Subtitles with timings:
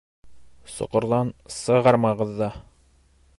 [0.75, 2.53] —Соҡорҙан сығармағыҙ ҙа.